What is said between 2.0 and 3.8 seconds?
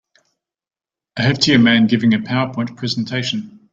a powerpoint presentation.